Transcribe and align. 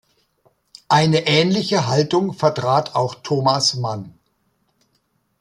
Eine 0.89 1.27
ähnliche 1.27 1.85
Haltung 1.85 2.33
vertrat 2.33 2.95
auch 2.95 3.13
Thomas 3.13 3.75
Mann. 3.75 4.15